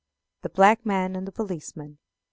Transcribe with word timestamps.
The 0.41 0.49
Black 0.49 0.83
Man 0.83 1.15
and 1.15 1.27
the 1.27 1.31
Policeman. 1.31 1.99